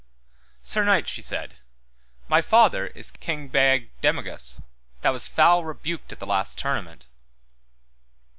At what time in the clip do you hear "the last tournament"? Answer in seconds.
6.19-7.05